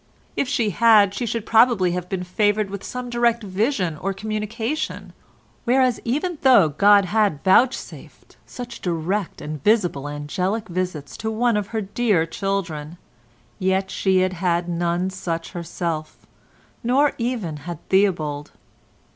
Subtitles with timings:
[0.35, 5.13] If she had, she should probably have been favoured with some direct vision or communication;
[5.63, 5.99] whereas,
[6.41, 12.25] though God had vouchsafed such direct and visible angelic visits to one of her dear
[12.25, 12.97] children,
[13.59, 18.49] yet she had had none such herself—nor even had Theobald.